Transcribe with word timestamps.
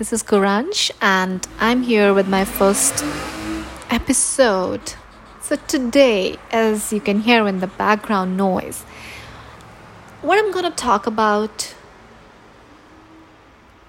This 0.00 0.14
is 0.14 0.22
Kuransh, 0.22 0.90
and 1.02 1.46
I'm 1.58 1.82
here 1.82 2.14
with 2.14 2.26
my 2.26 2.46
first 2.46 3.04
episode. 3.90 4.94
So, 5.42 5.56
today, 5.68 6.38
as 6.50 6.90
you 6.90 7.02
can 7.02 7.20
hear 7.20 7.46
in 7.46 7.60
the 7.60 7.66
background 7.66 8.34
noise, 8.34 8.80
what 10.22 10.38
I'm 10.38 10.50
going 10.52 10.64
to 10.64 10.70
talk 10.70 11.06
about 11.06 11.74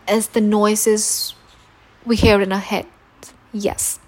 is 0.05 0.27
the 0.35 0.41
noises 0.41 1.33
we 2.05 2.17
hear 2.17 2.41
in 2.41 2.51
our 2.51 2.59
head. 2.59 2.87
Yes. 3.53 4.01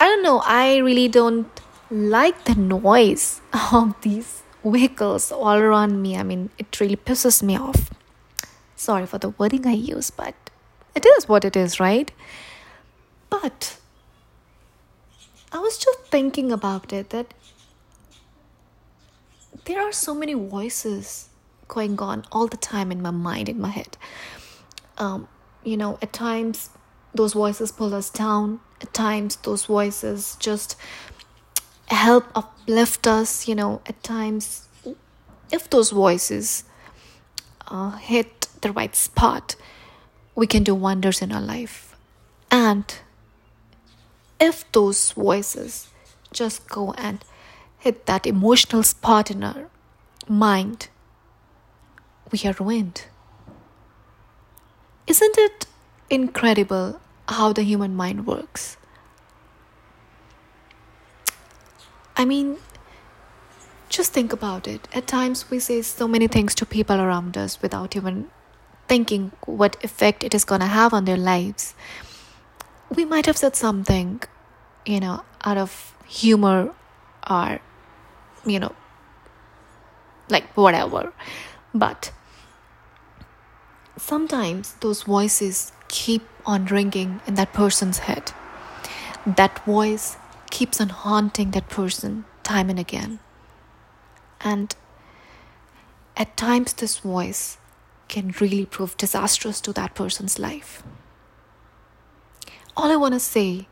I 0.00 0.06
don't 0.08 0.24
know, 0.24 0.42
I 0.44 0.78
really 0.78 1.06
don't 1.06 1.46
like 1.88 2.46
the 2.46 2.56
noise 2.56 3.42
of 3.72 3.94
these 4.00 4.42
vehicles 4.64 5.30
all 5.30 5.54
around 5.54 6.02
me. 6.02 6.16
I 6.16 6.24
mean, 6.24 6.50
it 6.58 6.80
really 6.80 6.96
pisses 6.96 7.44
me 7.44 7.56
off. 7.56 7.92
Sorry 8.76 9.06
for 9.06 9.18
the 9.18 9.30
wording 9.30 9.66
I 9.66 9.72
use, 9.72 10.10
but 10.10 10.34
it 10.94 11.04
is 11.04 11.28
what 11.28 11.44
it 11.44 11.56
is, 11.56 11.80
right? 11.80 12.12
But 13.30 13.78
I 15.50 15.58
was 15.58 15.78
just 15.78 16.00
thinking 16.10 16.52
about 16.52 16.92
it 16.92 17.10
that 17.10 17.32
there 19.64 19.80
are 19.80 19.92
so 19.92 20.14
many 20.14 20.34
voices 20.34 21.30
going 21.68 21.98
on 21.98 22.24
all 22.30 22.46
the 22.46 22.56
time 22.56 22.92
in 22.92 23.02
my 23.02 23.10
mind, 23.10 23.48
in 23.48 23.60
my 23.60 23.70
head. 23.70 23.96
Um, 24.98 25.28
you 25.64 25.76
know, 25.76 25.98
at 26.02 26.12
times 26.12 26.70
those 27.14 27.32
voices 27.32 27.72
pull 27.72 27.94
us 27.94 28.10
down, 28.10 28.60
at 28.80 28.92
times 28.92 29.36
those 29.36 29.64
voices 29.64 30.36
just 30.38 30.76
help 31.88 32.26
uplift 32.34 33.06
us, 33.06 33.48
you 33.48 33.54
know, 33.54 33.80
at 33.86 34.02
times 34.02 34.68
if 35.50 35.70
those 35.70 35.90
voices 35.90 36.64
uh, 37.68 37.92
hit 37.92 38.48
the 38.60 38.72
right 38.72 38.94
spot, 38.94 39.56
we 40.34 40.46
can 40.46 40.62
do 40.62 40.74
wonders 40.74 41.22
in 41.22 41.32
our 41.32 41.40
life. 41.40 41.96
And 42.50 42.84
if 44.40 44.70
those 44.72 45.12
voices 45.12 45.88
just 46.32 46.68
go 46.68 46.92
and 46.92 47.24
hit 47.78 48.06
that 48.06 48.26
emotional 48.26 48.82
spot 48.82 49.30
in 49.30 49.42
our 49.42 49.68
mind, 50.28 50.88
we 52.30 52.40
are 52.44 52.54
ruined. 52.58 53.04
Isn't 55.06 55.38
it 55.38 55.66
incredible 56.10 57.00
how 57.28 57.52
the 57.52 57.62
human 57.62 57.94
mind 57.94 58.26
works? 58.26 58.76
I 62.16 62.24
mean, 62.24 62.56
just 63.96 64.12
think 64.12 64.32
about 64.32 64.68
it. 64.68 64.86
At 64.92 65.06
times, 65.06 65.50
we 65.50 65.58
say 65.58 65.80
so 65.80 66.06
many 66.06 66.28
things 66.28 66.54
to 66.56 66.66
people 66.66 67.00
around 67.00 67.36
us 67.36 67.62
without 67.62 67.96
even 67.96 68.30
thinking 68.88 69.32
what 69.46 69.82
effect 69.82 70.22
it 70.22 70.34
is 70.34 70.44
going 70.44 70.60
to 70.60 70.66
have 70.66 70.92
on 70.92 71.06
their 71.06 71.16
lives. 71.16 71.74
We 72.94 73.06
might 73.06 73.24
have 73.24 73.38
said 73.38 73.56
something, 73.56 74.22
you 74.84 75.00
know, 75.00 75.24
out 75.44 75.56
of 75.56 75.94
humor 76.06 76.74
or, 77.28 77.58
you 78.44 78.60
know, 78.60 78.74
like 80.28 80.44
whatever. 80.56 81.12
But 81.74 82.12
sometimes 83.96 84.74
those 84.80 85.04
voices 85.04 85.72
keep 85.88 86.22
on 86.44 86.66
ringing 86.66 87.20
in 87.26 87.34
that 87.34 87.54
person's 87.54 87.98
head. 88.00 88.32
That 89.26 89.64
voice 89.64 90.16
keeps 90.50 90.80
on 90.80 90.90
haunting 90.90 91.52
that 91.52 91.70
person 91.70 92.26
time 92.42 92.68
and 92.70 92.78
again. 92.78 93.20
And 94.46 94.76
at 96.16 96.36
times, 96.36 96.72
this 96.72 96.98
voice 96.98 97.58
can 98.06 98.32
really 98.40 98.64
prove 98.64 98.96
disastrous 98.96 99.60
to 99.62 99.72
that 99.72 99.96
person's 99.96 100.38
life. 100.38 100.84
All 102.76 102.92
I 102.92 102.94
want 102.94 103.14
to 103.14 103.18
say 103.18 103.66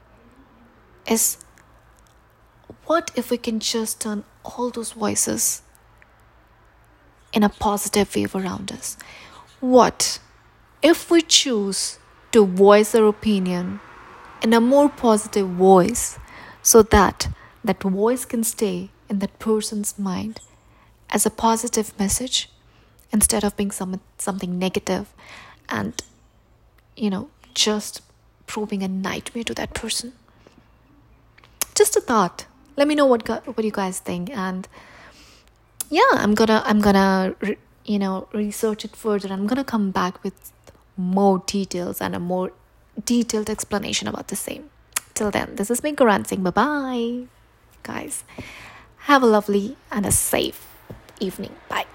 is 1.09 1.39
what 2.87 3.13
if 3.15 3.31
we 3.31 3.39
can 3.39 3.61
just 3.61 4.01
turn 4.01 4.25
all 4.43 4.71
those 4.71 4.93
voices 4.93 5.63
in 7.33 7.45
a 7.45 7.49
positive 7.49 8.13
wave 8.17 8.35
around 8.35 8.73
us? 8.73 8.97
What 9.61 10.19
if 10.83 11.09
we 11.09 11.23
choose 11.23 12.01
to 12.33 12.45
voice 12.45 12.97
our 12.97 13.07
opinion 13.07 13.79
in 14.43 14.53
a 14.53 14.61
more 14.61 14.89
positive 14.89 15.51
voice 15.51 16.19
so 16.63 16.83
that 16.83 17.29
that 17.63 17.81
voice 17.81 18.25
can 18.25 18.43
stay 18.43 18.91
in 19.09 19.21
that 19.21 19.39
person's 19.39 19.97
mind 20.01 20.41
as 21.15 21.25
a 21.25 21.31
positive 21.31 21.99
message 21.99 22.51
instead 23.13 23.45
of 23.45 23.57
being 23.57 23.71
some, 23.71 24.01
something 24.19 24.59
negative 24.59 25.15
and 25.69 26.03
you 26.97 27.09
know 27.09 27.31
just 27.55 28.03
proving 28.47 28.83
a 28.83 28.89
nightmare 28.89 29.45
to 29.45 29.55
that 29.55 29.73
person. 29.73 30.13
Just 31.75 31.97
a 31.97 32.01
thought. 32.01 32.47
Let 32.77 32.89
me 32.89 32.95
know 32.95 33.07
what 33.07 33.27
what 33.29 33.65
you 33.65 33.71
guys 33.71 34.01
think 34.01 34.31
and 34.31 34.69
yeah 35.91 36.15
i'm 36.15 36.35
gonna 36.35 36.63
i'm 36.65 36.81
gonna 36.81 37.37
you 37.85 37.99
know 37.99 38.27
research 38.33 38.85
it 38.87 38.97
further 38.97 39.29
i'm 39.33 39.47
gonna 39.47 39.63
come 39.63 39.91
back 39.91 40.23
with 40.25 40.53
more 40.97 41.43
details 41.47 42.01
and 42.01 42.17
a 42.17 42.19
more 42.19 42.53
detailed 43.05 43.51
explanation 43.51 44.09
about 44.09 44.29
the 44.29 44.37
same. 44.37 44.71
Till 45.15 45.31
then 45.31 45.55
this 45.55 45.71
is 45.71 45.83
me 45.85 45.93
Karan 45.93 46.25
saying 46.25 46.43
bye 46.43 46.51
bye 46.51 47.27
guys 47.85 48.25
have 49.11 49.23
a 49.23 49.27
lovely 49.27 49.77
and 49.93 50.07
a 50.07 50.11
safe 50.11 50.64
evening. 51.21 51.55
Bye 51.69 51.87